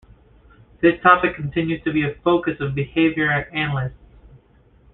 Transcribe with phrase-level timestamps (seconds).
[0.81, 3.99] This topic continues to be a focus for behavior analysts.